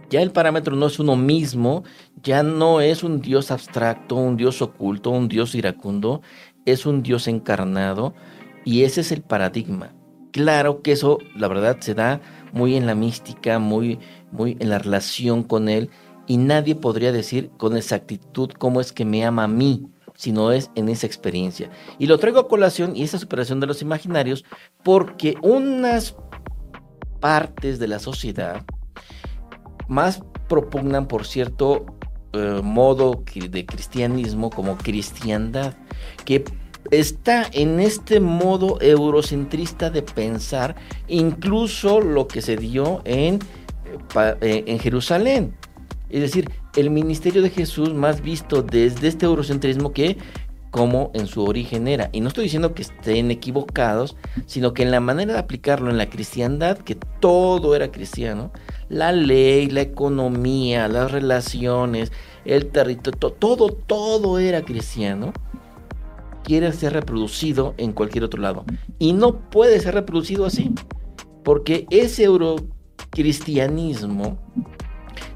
[0.09, 1.83] ya el parámetro no es uno mismo,
[2.23, 6.21] ya no es un Dios abstracto, un Dios oculto, un Dios iracundo,
[6.65, 8.13] es un Dios encarnado
[8.65, 9.93] y ese es el paradigma.
[10.31, 12.21] Claro que eso, la verdad, se da
[12.53, 13.99] muy en la mística, muy,
[14.31, 15.89] muy en la relación con Él,
[16.27, 20.51] y nadie podría decir con exactitud cómo es que me ama a mí, si no
[20.51, 21.71] es en esa experiencia.
[21.97, 24.45] Y lo traigo a colación y esa superación de los imaginarios,
[24.83, 26.15] porque unas
[27.19, 28.63] partes de la sociedad
[29.89, 31.85] más propugnan, por cierto,
[32.33, 35.73] eh, modo de cristianismo como cristiandad,
[36.25, 36.45] que
[36.91, 40.75] está en este modo eurocentrista de pensar
[41.07, 43.39] incluso lo que se dio en,
[44.41, 45.55] eh, en Jerusalén.
[46.09, 50.17] Es decir, el ministerio de Jesús más visto desde este eurocentrismo que
[50.71, 52.09] como en su origen era.
[52.11, 54.15] Y no estoy diciendo que estén equivocados,
[54.45, 58.51] sino que en la manera de aplicarlo en la cristiandad, que todo era cristiano,
[58.89, 62.11] la ley, la economía, las relaciones,
[62.45, 65.33] el territorio, todo, todo era cristiano
[66.43, 68.65] quiere ser reproducido en cualquier otro lado.
[68.97, 70.73] Y no puede ser reproducido así,
[71.43, 74.39] porque ese eurocristianismo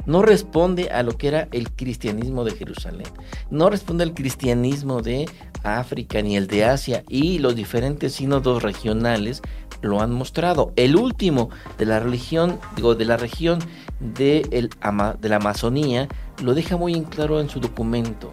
[0.06, 3.08] no responde a lo que era el cristianismo de Jerusalén,
[3.50, 5.30] no responde al cristianismo de
[5.64, 9.42] África ni el de Asia y los diferentes sínodos regionales
[9.82, 10.72] lo han mostrado.
[10.76, 13.60] El último de la religión, digo, de la región
[14.00, 14.70] de,
[15.20, 16.08] de la Amazonía
[16.42, 18.30] lo deja muy en claro en su documento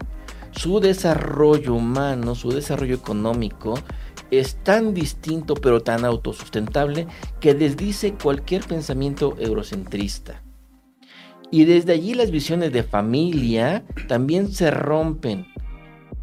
[0.51, 3.75] su desarrollo humano, su desarrollo económico
[4.31, 7.07] es tan distinto pero tan autosustentable
[7.39, 10.41] que desdice cualquier pensamiento eurocentrista.
[11.51, 15.45] Y desde allí las visiones de familia también se rompen.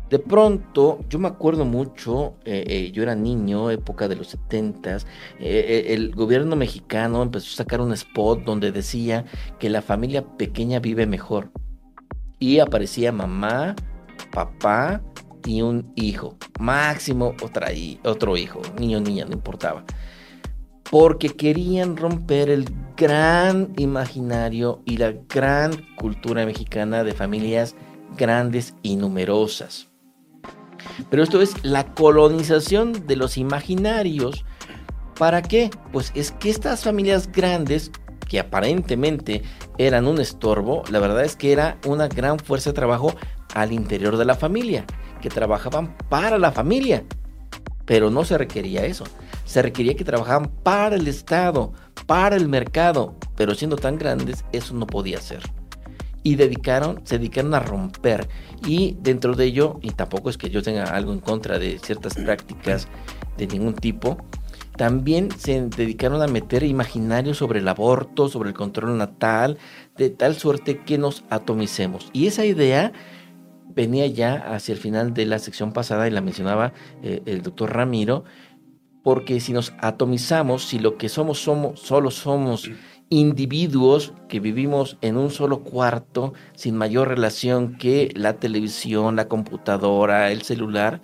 [0.08, 5.00] De pronto, yo me acuerdo mucho, eh, eh, yo era niño, época de los 70
[5.38, 9.26] eh, el gobierno mexicano empezó a sacar un spot donde decía
[9.58, 11.50] que la familia pequeña vive mejor.
[12.38, 13.76] Y aparecía mamá,
[14.32, 15.02] papá
[15.44, 17.68] y un hijo, máximo otra,
[18.04, 19.84] otro hijo, niño niña, no importaba.
[20.90, 22.64] Porque querían romper el
[22.98, 27.76] gran imaginario y la gran cultura mexicana de familias
[28.16, 29.88] grandes y numerosas.
[31.08, 34.44] Pero esto es la colonización de los imaginarios.
[35.16, 35.70] ¿Para qué?
[35.92, 37.92] Pues es que estas familias grandes,
[38.28, 39.42] que aparentemente
[39.78, 43.14] eran un estorbo, la verdad es que era una gran fuerza de trabajo
[43.54, 44.84] al interior de la familia,
[45.22, 47.04] que trabajaban para la familia.
[47.88, 49.04] Pero no se requería eso.
[49.46, 51.72] Se requería que trabajaban para el Estado,
[52.06, 53.16] para el mercado.
[53.34, 55.42] Pero siendo tan grandes, eso no podía ser.
[56.22, 58.28] y dedicaron, se dedicaron a romper.
[58.66, 62.14] Y dentro de ello, y tampoco es que yo tenga algo en contra de ciertas
[62.14, 62.86] prácticas
[63.38, 64.18] de ningún tipo,
[64.76, 69.58] también se dedicaron a meter imaginarios sobre el aborto, sobre el control natal,
[69.96, 72.10] de tal suerte que nos atomicemos.
[72.12, 72.92] Y esa idea
[73.78, 77.72] venía ya hacia el final de la sección pasada y la mencionaba eh, el doctor
[77.72, 78.24] Ramiro,
[79.04, 82.68] porque si nos atomizamos, si lo que somos, somos solo somos
[83.08, 90.32] individuos que vivimos en un solo cuarto sin mayor relación que la televisión, la computadora,
[90.32, 91.00] el celular,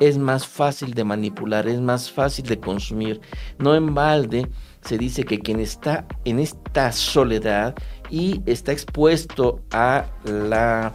[0.00, 3.20] es más fácil de manipular, es más fácil de consumir.
[3.58, 4.48] No en balde
[4.80, 7.76] se dice que quien está en esta soledad
[8.10, 10.92] y está expuesto a la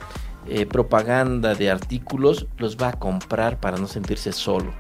[0.48, 4.74] eh, propaganda de artículos, los va a comprar para no sentirse solo.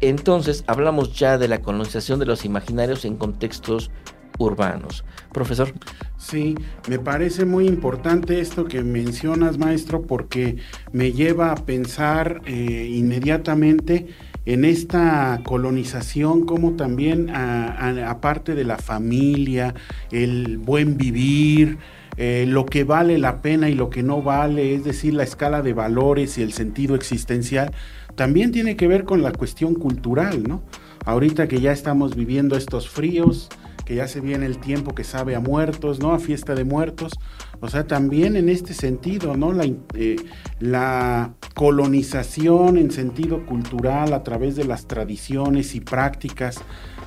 [0.00, 3.90] Entonces hablamos ya de la colonización de los imaginarios en contextos
[4.38, 5.04] urbanos.
[5.32, 5.72] Profesor.
[6.16, 6.54] Sí,
[6.88, 10.56] me parece muy importante esto que mencionas, maestro, porque
[10.92, 14.08] me lleva a pensar eh, inmediatamente
[14.44, 19.74] en esta colonización, como también aparte de la familia,
[20.10, 21.78] el buen vivir,
[22.16, 25.62] eh, lo que vale la pena y lo que no vale, es decir, la escala
[25.62, 27.72] de valores y el sentido existencial,
[28.14, 30.62] también tiene que ver con la cuestión cultural, ¿no?
[31.04, 33.48] Ahorita que ya estamos viviendo estos fríos,
[33.84, 36.12] que ya se viene el tiempo que sabe a muertos, ¿no?
[36.12, 37.12] A fiesta de muertos.
[37.60, 39.52] O sea, también en este sentido, ¿no?
[39.52, 40.16] La, eh,
[40.60, 46.60] la colonización en sentido cultural a través de las tradiciones y prácticas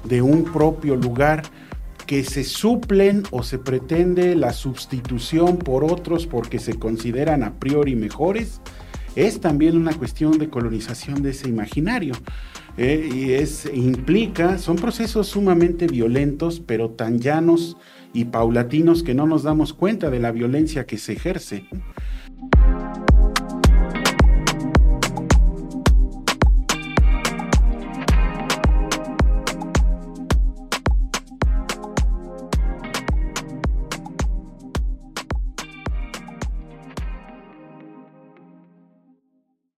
[0.04, 1.44] de un propio lugar
[2.06, 7.96] que se suplen o se pretende la sustitución por otros porque se consideran a priori
[7.96, 8.62] mejores,
[9.16, 12.14] es también una cuestión de colonización de ese imaginario.
[12.78, 17.78] Eh, y es, implica, son procesos sumamente violentos, pero tan llanos
[18.14, 21.66] y paulatinos que no nos damos cuenta de la violencia que se ejerce.